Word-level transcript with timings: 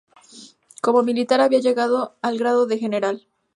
Como 0.81 1.03
militar 1.03 1.41
había 1.41 1.59
llegado 1.59 2.15
al 2.23 2.39
grado 2.39 2.65
de 2.65 2.79
general. 2.79 3.27